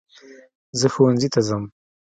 زه 0.79 0.87
ښوونځی 0.93 1.29
ته 1.33 1.39
ځم 1.47 1.63